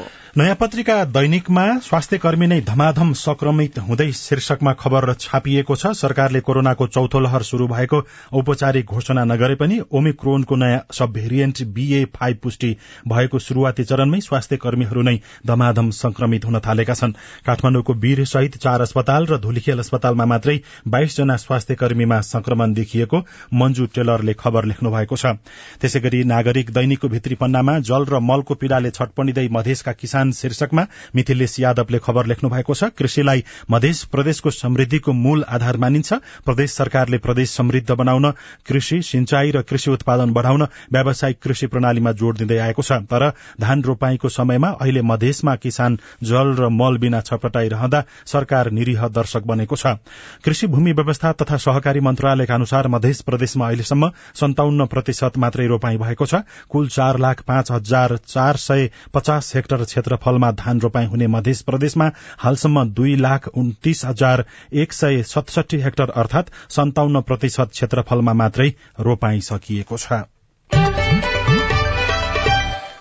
[0.63, 7.19] पत्रिका दैनिकमा स्वास्थ्य कर्मी नै धमाधम संक्रमित हुँदै शीर्षकमा खबर छापिएको छ सरकारले कोरोनाको चौथो
[7.19, 7.99] लहर शुरू भएको
[8.33, 12.69] औपचारिक घोषणा नगरे पनि ओमिक्रोनको नयाँ सब भेरिएन्ट बीए फाइभ पुष्टि
[13.07, 17.11] भएको शुरूआती चरणमै स्वास्थ्य कर्मीहरू नै धमाधम संक्रमित हुन थालेका छन्।
[17.45, 23.23] काठमाडौँको वीर सहित चार अस्पताल र धुलीखेल अस्पतालमा मात्रै बाइस जना स्वास्थ्य कर्मीमा संक्रमण देखिएको
[23.55, 25.35] मञ्जु टेलरले खबर लेख्नु भएको छ।
[25.81, 30.85] त्यसै गरी नागरिक दैनिकको भित्री पन्नामा जल र मलको पीड़ाले छटपनिँदै मधेसका किसान शीर्षकमा
[31.15, 36.13] मिथिलेश यादवले खबर लेख्नु भएको छ कृषिलाई मध्य प्रदेशको समृद्धिको मूल आधार मानिन्छ।
[36.45, 38.31] प्रदेश सरकारले प्रदेश समृद्ध बनाउन
[38.67, 40.63] कृषि सिंचाई र कृषि उत्पादन बढ़ाउन
[40.93, 43.29] व्यावसायिक कृषि प्रणालीमा जोड़ दिँदै आएको छ। तर
[43.61, 49.75] धान रोपाईको समयमा अहिले मधेसमा किसान जल र मल बिना छपटाइरहँदा सरकार निरीह दर्शक बनेको
[49.75, 49.97] छ।
[50.45, 56.25] कृषि भूमि व्यवस्था तथा सहकारी मन्त्रालयका अनुसार मध्य प्रदेशमा अहिलेसम्म सन्ताउन्न प्रतिशत मात्रै रोपाई भएको
[56.25, 59.83] छ। कुल चार लाख पाँच हजार चार सय पचास हेक्टर
[60.33, 66.09] क्षेत्रफलमा धान रोपाई हुने मध्य प्रदेशमा हालसम्म दुई लाख उन्तिस हजार एक सय सतसठी हेक्टर
[66.09, 68.69] अर्थात सन्ताउन्न प्रतिशत क्षेत्रफलमा मात्रै
[68.99, 70.23] रोपाई सकिएको छ।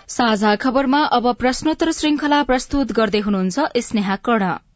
[0.07, 4.72] साझा खबरमा अब प्रश्नोत्तर श्रृंखला प्रस्तुत गर्दै हुनुहुन्छ स्नेहा कर्ण।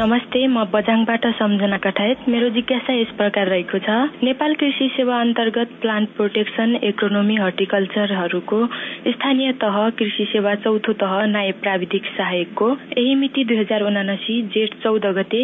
[0.00, 5.74] नमस्ते म बजाङबाट सम्झना कठायत। मेरो जिज्ञासा यस प्रकार रहेको छ। नेपाल कृषि सेवा अन्तर्गत
[5.80, 8.60] प्लान्ट प्रोटेक्सन इकोनोमी हर्टिकल्चरहरूको
[9.08, 14.80] स्थानीय तह कृषि सेवा चौथो तह नायब प्राविधिक सहायकको। यही मिति दुई हजार उनासी जेठ
[14.82, 15.42] चौध गते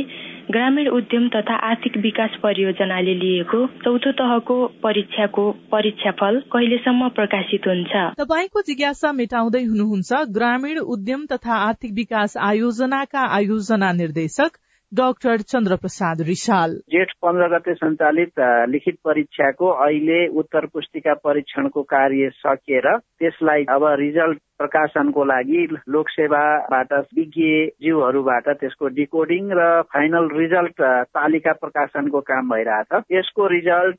[0.50, 7.92] ग्रामीण उद्यम तथा आर्थिक विकास परियोजनाले लिएको चौथो तहको परीक्षाको परीक्षाफल कहिलेसम्म प्रकाशित हुन्छ?
[8.20, 14.45] तपाईँको जिज्ञासा मेटाउँदै हुनुहुन्छ ग्रामीण उद्यम तथा आर्थिक विकास आयोजनाका आयोजना निर्देशक
[14.94, 22.30] डाक्टर चन्द्र प्रसाद रिसाल। जेठ पन्ध्र गते सञ्चालित लिखित परीक्षाको अहिले उत्तर पुस्तिका परीक्षणको कार्य
[22.34, 30.82] सकिएर त्यसलाई अब रिजल्ट प्रकाशनको लागि लोकसेवाबाट विज्ञज्यूहरूबाट त्यसको डिकोडिङ र फाइनल रिजल्ट
[31.16, 33.98] तालिका प्रकाशनको काम भइरहेछ। यसको रिजल्ट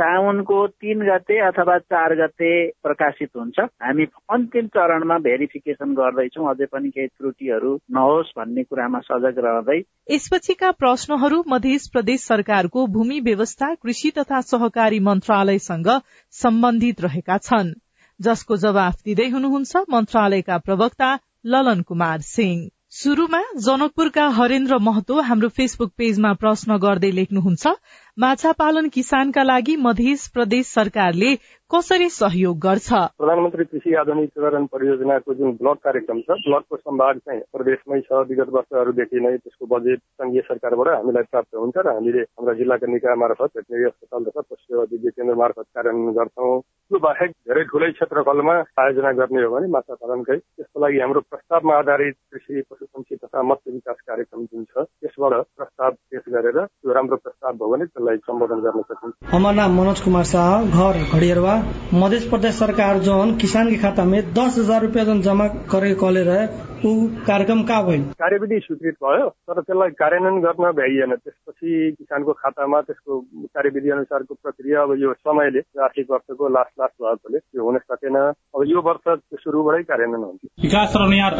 [0.00, 6.90] साउनको तिन गते अथवा चार गते प्रकाशित हुन्छ। हामी अन्तिम चरणमा भेरिफिकेसन गर्दैछौँ। अझै पनि
[6.90, 14.10] केही त्रुटिहरू नहोस् भन्ने कुरामा सजग रहँदै यसपछिका प्रश्नहरू मध्य प्रदेश सरकारको भूमि व्यवस्था कृषि
[14.18, 15.88] तथा सहकारी मन्त्रालयसँग
[16.34, 17.74] सम्बन्धित रहेका छन्।
[18.20, 21.10] जसको जवाफ दिँदै हुनुहुन्छ मन्त्रालयका प्रवक्ता
[21.46, 22.58] ललन कुमार सिंह।
[22.92, 27.72] शुरूमा जनकपुरका हरेन्द्र महतो हाम्रो फेसबुक पेजमा प्रश्न गर्दै लेख्नुहुन्छ
[28.18, 31.34] माछा पालन किसानका लागि मध्य प्रदेश सरकारले
[31.70, 32.88] कसरी सहयोग गर्छ?
[33.18, 39.20] प्रधानमन्त्री कृषि आधुनिकीकरण परियोजनाको जुन ब्लक कार्यक्रम छ ब्लकको सम्भाग चाहिँ प्रदेशमै छ। विगत वर्षहरूदेखि
[39.22, 43.84] नै त्यसको बजेट संघीय सरकारबाट हामीलाई प्राप्त हुन्छ र हामीले हाम्रा जिल्लाका निकाय मार्फत भेटनेरी
[43.90, 46.58] अस्पताल तथा पशु विज्ञ केन्द्र मार्फत कार्यान्वयन गर्छौँ।
[46.90, 51.78] त्यो बाहेक धेरै ठुलै क्षेत्रफलमा आयोजना गर्ने हो भने माछा पालनकै त्यसको लागि हाम्रो प्रस्तावमा
[51.84, 57.22] आधारित कृषि पशुपक्षी तथा मत्स्य विकास कार्यक्रम जुन छ त्यसबाट प्रस्ताव पेश गरेर त्यो राम्रो
[57.28, 61.54] प्रस्ताव भयो भने सम्बोधन गर्न सकिन्छ हमारा नाम मनोज कुमार शाह घर घड़ियरवा।
[61.94, 66.22] मध्य प्रदेश सरकार जोन किसान के खाता में दस हजार रूपियाँ जोन जमा करे कले
[66.24, 66.46] रहे
[66.78, 66.90] ऊ
[67.26, 73.18] कार्यक्रम कहाँ भयो कार्यविधि स्वीकृत भयो तर त्यसलाई कार्यान्वयन गर्न भ्याइएन। त्यसपछि किसानको खातामा त्यसको
[73.56, 78.62] कार्यविधि अनुसारको प्रक्रिया अब यो समयले आर्थिक वर्षको लास्ट लास्ट भएकोले त्यो हुन सकेन। अब
[78.66, 81.34] यो वर्ष सुरुबाटै कार्यान्वयन हुन्छ विकास रनियार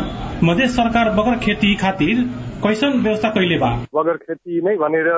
[0.45, 2.27] मध्य सरकार बगर खेती खातिर
[2.63, 3.87] कैसन व्यवस्था कहिले भयो?
[3.95, 5.09] बगर खेती नै भनेर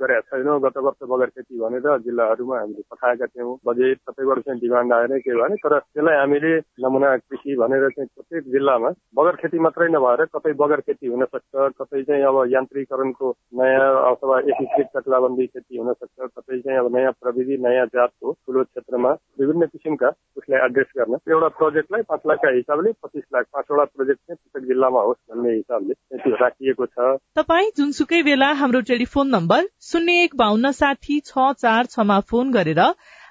[0.00, 4.92] गरेका छैनौँ। गत वर्ष बगर खेती भनेर जिल्लाहरूमा हामीले पठाएका थियौँ। बजेट सबैबाट चाहिँ डिमान्ड
[4.92, 6.52] आएर के भने तर त्यसलाई हामीले
[6.84, 11.70] नमुना कृषि भनेर चाहिँ प्रत्येक जिल्लामा बगर खेती मात्रै नभएर कतै बगर खेती हुन सक्छ
[11.80, 17.12] कतै चाहिँ अब यान्त्रिकरणको नयाँ अथवा एकीकृत कचराबन्दी खेती हुन सक्छ कतै चाहिँ अब नयाँ
[17.20, 19.10] प्रविधि नयाँ जातको ठुलो क्षेत्रमा
[19.40, 24.36] विभिन्न किसिमका उसलाई एड्रेस गर्न। एउटा प्रोजेक्टलाई पाँच लाखका हिसाबले पच्चिस लाख पाँचवटा प्रोजेक्ट चाहिँ
[24.36, 30.24] प्रत्येक जिल्लामा होस् भन्ने हिसाबले त्यो राखिएको छ। तपाईँ जुनसुकै बेला हाम्रो टेलिफोन नम्बर शून्य
[30.24, 32.80] एक बान्न साठी छ चार छमा फोन गरेर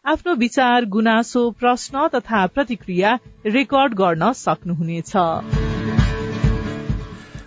[0.05, 5.68] आफ्नो विचार गुनासो प्रश्न तथा प्रतिक्रिया रेकर्ड गर्न सक्नुहुनेछ।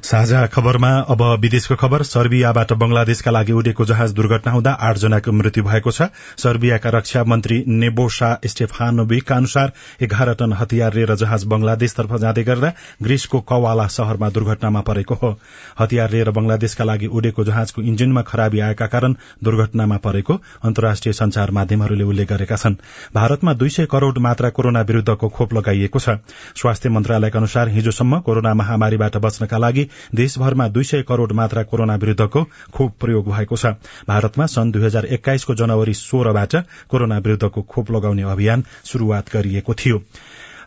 [0.03, 5.91] साझा खबरमा अब विदेशको खबर सर्बियाबाट बंगलादेशका लागि उडेको जहाज दुर्घटना हुँदा आठजनाको मृत्यु भएको
[5.91, 12.73] छ। सर्बियाका रक्षा मन्त्री नेबोसा स्टेफानोविकका अनुसार एघार टन हतियार लिएर जहाज बंगलादेशतर्फ जाँदै गर्दा
[13.03, 15.31] ग्रीसको कवाला शहरमा दुर्घटनामा परेको हो।
[15.79, 22.05] हतियार लिएर बंगलादेशका लागि उडेको जहाजको इन्जिनमा खराबी आएका कारण दुर्घटनामा परेको अन्तर्राष्ट्रिय संचार माध्यमहरूले
[22.05, 22.77] उल्लेख गरेका छन्।
[23.15, 26.19] भारतमा दुई सय करोड़ मात्रा कोरोना विरूद्धको खोप लगाइएको छ।
[26.59, 32.45] स्वास्थ्य मन्त्रालयका अनुसार हिजोसम्म कोरोना महामारीबाट बच्नका लागि देशभरमा दुई सय करोड़ मात्रा कोरोना विरूद्धको
[32.73, 33.67] खोप प्रयोग भएको छ।
[34.09, 36.57] भारतमा सन् दुई हजार एक्काइसको जनवरी सोह्रबाट
[36.89, 40.03] कोरोना विरूद्धको खोप लगाउने अभियान शुरूआत गरिएको थियो।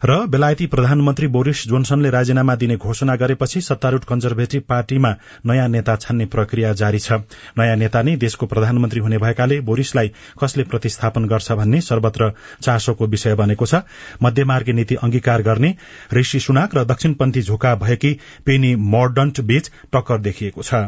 [0.05, 5.09] र बेलायती प्रधानमन्त्री बोरिस जोन्सनले राजीनामा दिने घोषणा गरेपछि सत्तारूढ़ कन्जर्भेटिभ पार्टीमा
[5.45, 7.17] नयाँ नेता छान्ने प्रक्रिया जारी छ।
[7.57, 13.35] नयाँ नेता नै देशको प्रधानमन्त्री हुने भएकाले बोरिसलाई कसले प्रतिस्थापन गर्छ भन्ने सर्वत्र चासोको विषय
[13.35, 13.81] बनेको छ।
[14.23, 15.73] मध्यमार्गी नीति अंगीकार गर्ने
[16.13, 18.13] ऋषि सुनाक र दक्षिणपन्थी झोका भएकी
[18.45, 20.85] पेनी मर्डन्ट बीच टक्कर देखिएको छ।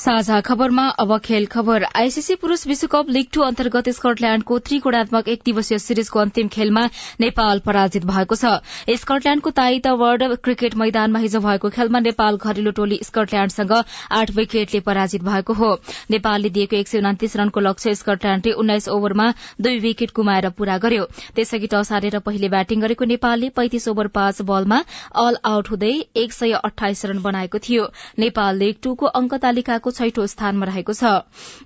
[0.00, 5.78] साझा खबरमा अब खेल खबर। आईसीसी पुरूष विश्वकप लीग टू अन्तर्गत स्कटल्याण्डको त्रिगुणात्मक एक दिवसीय
[5.78, 6.84] सिरिजको अन्तिम खेलमा
[7.20, 8.52] नेपाल पराजित भएको छ।
[8.96, 13.72] स्कटल्याण्डको ताइता वर्ल्ड क्रिकेट मैदानमा हिजो भएको खेलमा नेपाल घरेलु टोली स्कटल्याण्डसँग
[14.20, 15.68] आठ विकेटले पराजित भएको हो।
[16.10, 16.96] नेपालले दिएको एक
[17.36, 19.28] रनको लक्ष्य स्कटल्याण्डले उन्नाइस ओभरमा
[19.60, 21.04] दुई विकेट गुमाएर पूरा गर्यो।
[21.36, 24.80] त्यसअघि टस हारेर पहिले ब्याटिङ गरेको नेपालले पैंतिस ओभर पाँच बलमा
[25.26, 25.92] अल आउट हुँदै
[26.24, 27.86] एक सय अठाइस रन बनाएको थियो।
[28.18, 31.04] नेपाल लीग टूको अंक तालिकाको छैठौं स्थानमा रहेको छ।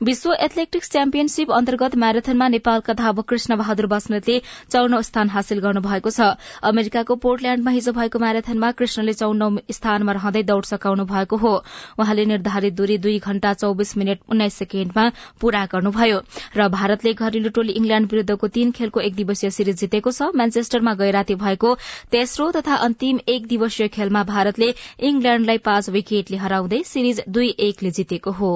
[0.02, 6.34] विश्व एथलेटिक्स च्याम्पियनशीप अन्तर्गत म्याराथनमा नेपालका धावक कृष्ण बहादुर बस्नेतले चौनौ स्थान हासिल गर्नुभएको छ।
[6.64, 11.54] अमेरिकाको पोर्टल्याण्डमा हिजो भएको म्याराथनमा कृष्णले चौनौ स्थानमा रहँदै दौड़ सकाउनु भएको हो।
[11.98, 15.08] उहाँले निर्धारित दूरी दुई घण्टा चौविस मिनट उन्नाइस सेकेण्डमा
[15.40, 16.18] पूरा गर्नुभयो
[16.56, 21.34] र भारतले घरेलु टोली इंग्ल्याण्ड विरूद्धको तीन खेलको एक दिवसीय सिरिज जितेको छ। म्यान्चेस्टरमा गैराती
[21.36, 21.74] भएको
[22.10, 24.68] तेस्रो तथा अन्तिम एक दिवसीय खेलमा भारतले
[25.04, 28.52] इंग्ल्याण्डलाई पाँच विकेटले हराउँदै सिरिज दुई एकले जितेको हो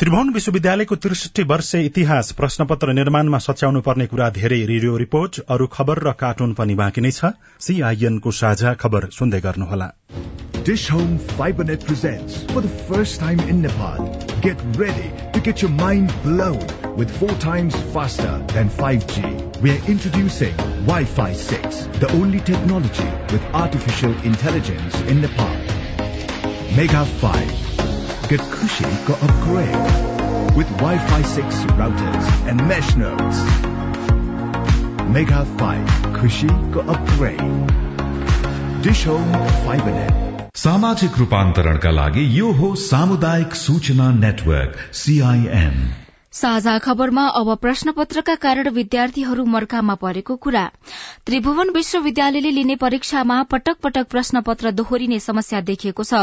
[0.00, 5.98] त्रिभुवन विश्वविद्यालयको त्रिसठी वर्ष इतिहास प्रश्नपत्र निर्माणमा सच्याउनु पर्ने कुरा धेरै रेडियो रिपोर्ट अरू खबर
[6.08, 7.30] र कार्टुन पनि बाँकी नै छ
[7.66, 9.90] सीआईएनको साझा खबर सुन्दै गर्नुहोला
[10.68, 14.00] Dish Home FiberNet presents for the first time in Nepal.
[14.46, 19.32] Get ready to get your mind blown with four times faster than 5G.
[19.62, 25.58] We are introducing Wi-Fi 6, the only technology with artificial intelligence in Nepal.
[26.72, 27.69] Mega 5.
[28.30, 33.38] Get cushy go upgrade with Wi-Fi 6 routers and mesh nodes.
[35.14, 35.88] Mega 5.
[36.18, 37.40] Kushi go upgrade.
[38.84, 39.32] Dish Home
[39.64, 40.14] FiberNet.
[40.56, 45.76] सामाजिक रूपान्तरणका लागि यो हो सामुदायिक सूचना network CIN
[46.32, 50.64] साझा खबरमा अब प्रश्नपत्रका कारण विद्यार्थीहरू मर्कामा परेको कुरा।
[51.26, 56.14] त्रिभुवन विश्वविद्यालयले लिने परीक्षामा पटक पटक प्रश्नपत्र दोहोरिने समस्या देखिएको छ।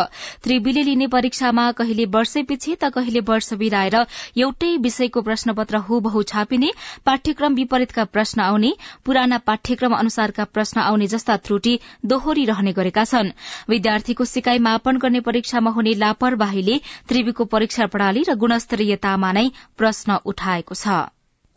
[0.43, 3.97] त्रिवीले लिने परीक्षामा कहिले वर्षेपछि त कहिले वर्ष बिराएर
[4.37, 6.71] एउटै विषयको प्रश्नपत्र हुबहु छापिने
[7.05, 8.71] पाठ्यक्रम विपरीतका प्रश्न आउने
[9.05, 13.33] पुराना पाठ्यक्रम अनुसारका प्रश्न आउने जस्ता त्रुटि दोहोरिरहने गरेका छन्।
[13.69, 19.47] विद्यार्थीको सिकाई मापन गर्ने परीक्षामा हुने लापरवाहीले त्रिवीको परीक्षा प्रणाली र गुणस्तरीयतामा नै
[19.97, 20.87] प्रश्न उठाएको छ।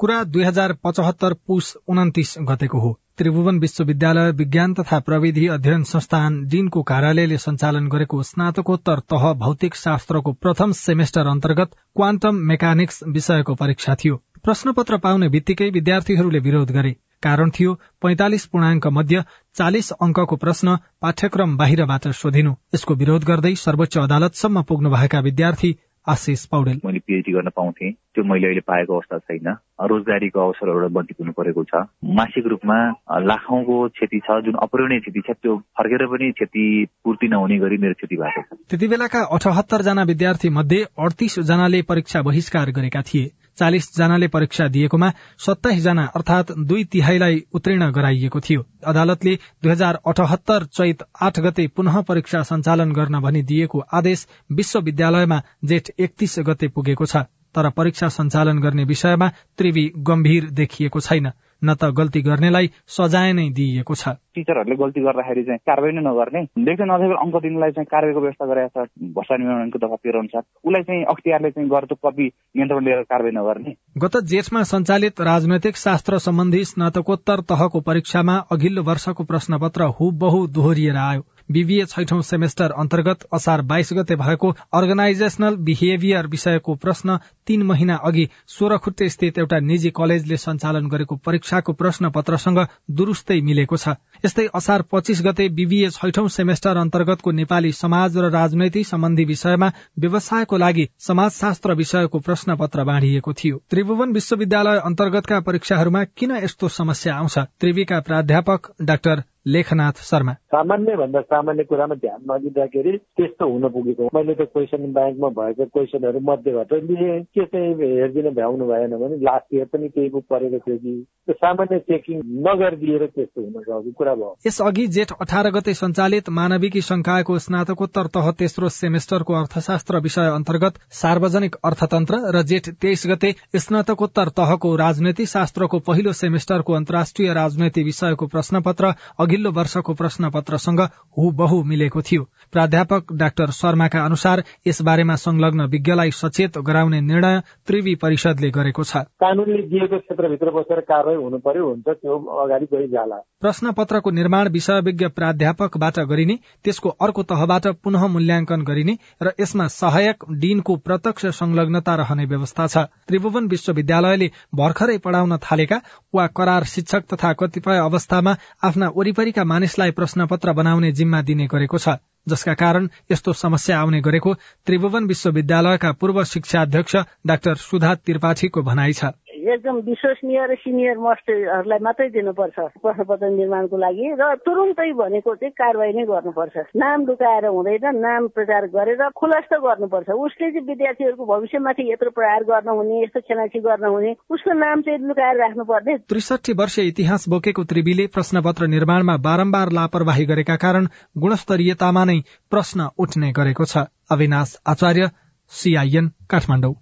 [0.01, 6.39] कुरा दुई हजार पचहत्तर पुस उन्तिस गतेको हो। त्रिभुवन विश्वविद्यालय विज्ञान तथा प्रविधि अध्ययन संस्थान
[6.49, 13.95] डीनको कार्यालयले सञ्चालन गरेको स्नातकोत्तर तह भौतिक शास्त्रको प्रथम सेमेस्टर अन्तर्गत क्वान्टम मेकानिक्स विषयको परीक्षा
[13.95, 19.25] थियो। प्रश्नपत्र पाउने बित्तिकै विद्यार्थीहरूले विरोध गरे। कारण थियो पैंतालिस पूर्णाङ्क मध्य
[19.55, 25.77] चालिस अङ्कको प्रश्न पाठ्यक्रम बाहिरबाट सोधिनु। यसको विरोध गर्दै सर्वोच्च अदालतसम्म पुग्नुभएका विद्यार्थी
[26.09, 29.49] आशिष पौडेल। मैले पिएचडी गर्न पाउँथे। त्यो मैले अहिले पाएको अवस्था छैन।
[29.81, 32.79] रोजगारीको अवसरबाट वञ्चित हुनु परेको छ। मासिक रूपमा
[33.21, 37.95] लाखौंको क्षति छ। जुन अपूरणीय क्षति छ त्यो फर्केर पनि क्षति पूर्ति नहुने गरी मेरो
[37.95, 43.31] क्षति भएको छ। त्यति बेलाका अठहत्तर जना विद्यार्थी मध्ये अडतिस जनाले परीक्षा बहिष्कार गरेका थिए।
[43.59, 50.01] चालिस जनाले परीक्षा दिएकोमा सत्ताइस जना अर्थात दुई तिहाईलाई उत्तीर्ण गराइएको थियो। अदालतले दुई हजार
[50.07, 56.69] अठहत्तर चैत आठ गते पुनः परीक्षा सञ्चालन गर्न भनी दिएको आदेश विश्वविद्यालयमा जेठ एकतीस गते
[56.69, 57.17] पुगेको छ
[57.55, 61.31] तर परीक्षा सञ्चालन गर्ने विषयमा त्रिवी गम्भीर देखिएको छैन।
[61.65, 66.43] न त गल्ती गर्नेलाई सजाय नै दिइएको छ। टिचरहरूले गल्ती गर्दाखेरि चाहिँ कारवाही नै नगर्ने।
[66.67, 70.83] लेख्दै नदेखेर अङ्क दिनलाई चाहिँ कारवाहीको व्यवस्था गरेको छ भर्सा निर्माणको दफा तेह्र अनुसार उसलाई
[70.83, 76.65] चाहिँ अख्तियारले चाहिँ गर्दो कपी नियन्त्रण लिएर कारवाही नगर्ने। गत जेठमा सञ्चालित राजनैतिक शास्त्र सम्बन्धी
[76.65, 83.93] स्नातकोत्तर तहको परीक्षामा अघिल्लो वर्षको प्रश्नपत्र हुबहु दोहोरिएर आयो। बीबीए छैठौं सेमेस्टर अन्तर्गत असार बाइस
[83.93, 90.87] गते भएको अर्गनाइजेशनल बिहेभियर विषयको प्रश्न तीन महिना अघि सोह्रखुट्टे स्थित एउटा निजी कलेजले सञ्चालन
[90.89, 92.59] गरेको परीक्षाको प्रश्न पत्रसँग
[92.91, 98.87] दुरूस्तै मिलेको छ। यस्तै असार पच्चीस गते बीबीए छैठौं सेमेस्टर अन्तर्गतको नेपाली समाज र राजनैतिक
[98.87, 106.37] सम्बन्धी विषयमा व्यवसायको लागि समाजशास्त्र विषयको प्रश्न पत्र बाँडिएको थियो। त्रिभुवन विश्वविद्यालय अन्तर्गतका परीक्षाहरूमा किन
[106.37, 107.39] यस्तो समस्या आउँछ?
[107.61, 114.35] त्रिवीका प्राध्यापक डाक्टर लेखनाथ शर्मा। सामान्य भन्दा सामान्य कुरामा ध्यान नदिँदाखेरि त्यस्तो हुन पुगेको मैले
[114.35, 119.67] त क्वेसन ब्याङ्कमा भएको क्वेसनहरू मध्येबाट लिए। के चाहिँ हेरिदिन भ्याउनु भएन भने लास्ट इयर
[119.73, 120.95] पनि बुक परेको थियो कि।
[121.27, 126.81] त्यो सामान्य चेकिङ नगरिदिएर त्यस्तो हुन सक्यो। कुरा भयो। यसअघि जेठ अठार गते सञ्चालित मानविकी
[126.81, 134.29] संकायको स्नातकोत्तर तह तेस्रो सेमेस्टरको अर्थशास्त्र विषय अन्तर्गत सार्वजनिक अर्थतन्त्र र जेठ तेइस गते स्नातकोत्तर
[134.37, 138.93] तहको राजनैतिक शास्त्रको पहिलो सेमेस्टरको अन्तर्राष्ट्रिय राजनैतिक विषयको प्रश्नपत्र
[139.31, 140.81] अघिल्लो वर्षको प्रश्न पत्रसँग
[141.15, 148.51] हुबहु मिलेको थियो। प्राध्यापक डाक्टर शर्माका अनुसार यसबारेमा संलग्न विज्ञलाई सचेत गराउने निर्णय त्रिवी परिषदले
[148.51, 154.11] गरेको छ। कानूनले दिएको क्षेत्रभित्र बसेर कारवाही हुनु पर्यो हुन्छ त्यो अगाडि गइजाला प्रश्न पत्रको
[154.11, 161.27] निर्माण विषयविज्ञ प्राध्यापकबाट गरिने त्यसको अर्को तहबाट पुनः मूल्याङ्कन गरिने र यसमा सहायक डीनको प्रत्यक्ष
[161.39, 165.81] संलग्नता रहने व्यवस्था छ। त्रिभुवन विश्वविद्यालयले भर्खरै पढ़ाउन थालेका
[166.15, 168.89] वा करार शिक्षक तथा कतिपय अवस्थामा आफ्ना
[169.21, 174.33] वरिपरिका मानिसलाई प्रश्नपत्र बनाउने जिम्मा दिने गरेको छ जसका कारण यस्तो समस्या आउने गरेको
[174.67, 181.79] त्रिभुवन विश्वविद्यालयका पूर्व शिक्षा अध्यक्ष डाक्टर सुधा त्रिपाठीको भनाइ छ। एकदम विश्वसनीय र सिनियर मस्टरहरूलाई
[181.87, 187.87] मात्रै दिनुपर्छ प्रश्नपत्र निर्माणको लागि। र तुरुन्तै भनेको चाहिँ कारवाही नै गर्नुपर्छ। नाम लुकाएर हुँदैन
[187.99, 193.61] नाम प्रचार गरेर खुलस्त गर्नुपर्छ। उसले चाहिँ विद्यार्थीहरूको भविष्यमाथि यत्रो प्रहार गर्न हुने यस्तो खेलाची
[193.61, 199.17] गर्न हुने उसको नाम चाहिँ लुकाएर राख्नु पर्ने त्रिसठी वर्ष इतिहास बोकेको त्रिवीले प्रश्नपत्र निर्माणमा
[199.27, 202.19] बारम्बार लापरवाही गरेका कारण गुणस्तरीयतामा नै
[202.51, 205.11] प्रश्न उठ्ने गरेको छ। अविनाश आचार्य
[205.53, 206.75] सीआईएन काठमाडौँ।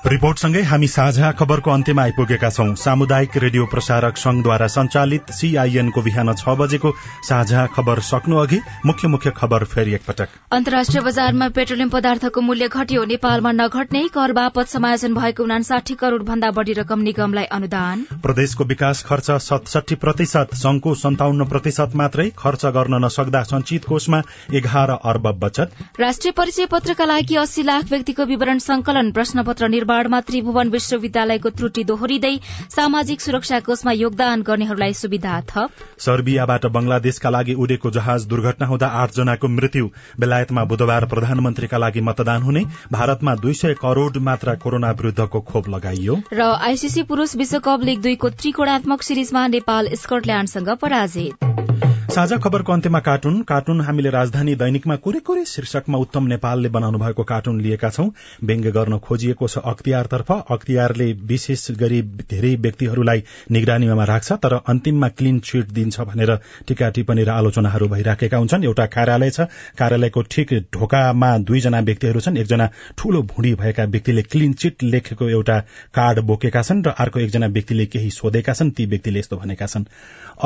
[0.00, 6.54] रिपोर्टसँगै हामी साझा खबरको अन्त्यमा आइपुगेका छौं। सामुदायिक रेडियो प्रसारक संघद्वारा संचालित सीआईएनको बिहान छ
[6.56, 6.92] बजेको
[7.28, 13.04] साझा खबर सक्नु अघि मुख्य मुख्य खबर फेरि एकपटक। अन्तर्राष्ट्रिय बजारमा पेट्रोलियम पदार्थको मूल्य घट्यो।
[13.04, 19.04] नेपालमा नघट्ने कर बापत समायोजन भएको उनासाठी करोड़ भन्दा बढ़ी रकम निगमलाई अनुदान। प्रदेशको विकास
[19.04, 24.22] खर्च सतसठी प्रतिशत संघको सन्ताउन्न प्रतिशत मात्रै खर्च गर्न नसक्दा संचित कोषमा
[24.54, 30.68] एघार अर्ब बचत। राष्ट्रिय परिचय पत्रका लागि अस्सी लाख व्यक्तिको विवरण संकलन प्रश्नपत्र निर्माणमा त्रिभुवन
[30.70, 32.34] विश्वविद्यालयको त्रुटि दोहोरिँदै
[32.70, 39.10] सामाजिक सुरक्षा कोषमा योगदान गर्नेहरूलाई सुविधा थप। सर्बियाबाट बंगलादेशका लागि उडेको जहाज दुर्घटना हुँदा आठ
[39.12, 45.40] जनाको मृत्यु। बेलायतमा बुधबार प्रधानमन्त्रीका लागि मतदान हुने भारतमा दुई सय करोड़ मात्रा कोरोना विरूद्धको
[45.50, 52.72] खोप लगाइयो। र आईसीसी पुरूष विश्वकप लीग दुईको त्रिकोणात्मक सिरिजमा नेपाल स्कटल्याण्डसँग पराजित। साझा खबरको
[52.72, 57.90] अन्त्यमा कार्टुन। कार्टुन हामीले राजधानी दैनिकमा कुरे कुरे शीर्षकमा उत्तम नेपालले बनाउनु भएको कार्टुन लिएका
[57.90, 58.08] छौं।
[58.42, 62.00] व्यङ्ग्य गर्न खोजिएको छ अख्तियारतर्फ। अख्तियारले विशेष गरी
[62.32, 66.34] धेरै व्यक्तिहरूलाई निगरानीमा राख्छ तर अन्तिममा क्लिन चिट दिन्छ भनेर
[66.66, 69.46] टीका टिप्पणी र आलोचनाहरू भइराखेका हुन्छन्। एउटा कार्यालय छ।
[69.78, 72.68] कार्यालयको ठिक ढोकामा दुईजना व्यक्तिहरू छन्। एकजना
[72.98, 75.58] ठूलो भुँडी भएका व्यक्तिले क्लिन चिट लेखेको एउटा
[75.94, 79.88] कार्ड बोकेका छन् र अर्को एकजना व्यक्तिले केही सोधेका छन्। ती व्यक्तिले यस्तो भनेका छन्।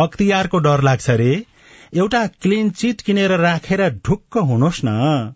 [0.05, 1.33] अख्तियारको डर लाग्छ रे।
[1.95, 5.35] एउटा क्लिन चिट किनेर राखेर ढुक्क हुनुहोस् न।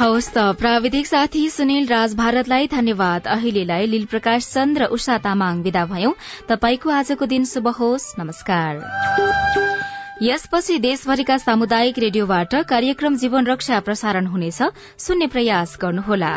[0.00, 5.84] हवस् त प्राविधिक साथी सुनिल राज भारतलाई धन्यवाद। अहिलेलाई लील प्रकाश र उषा तामाङ विदा
[5.86, 6.12] भयौं।
[6.48, 8.72] तपाईँको आजको दिन शुभ होस्। नमस्कार।
[10.22, 14.62] यसपछि देशभरिका सामुदायिक रेडियोबाट कार्यक्रम जीवन रक्षा प्रसारण हुनेछ।
[14.98, 16.32] सुन्ने प्रयास गर्नुहोला।